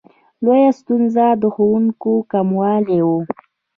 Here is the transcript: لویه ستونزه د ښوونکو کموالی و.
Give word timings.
لویه 0.43 0.71
ستونزه 0.79 1.25
د 1.41 1.43
ښوونکو 1.53 2.13
کموالی 2.31 2.99
و. 3.07 3.09